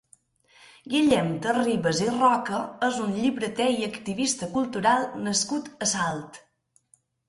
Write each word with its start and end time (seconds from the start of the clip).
Guillem 0.93 1.29
Terribas 1.43 2.01
i 2.07 2.09
Roca 2.15 2.63
és 2.89 2.99
un 3.05 3.15
llibreter 3.21 3.71
i 3.79 3.89
activista 3.93 4.53
cultural 4.59 5.09
nascut 5.31 5.75
a 5.89 5.95
Salt. 5.97 6.47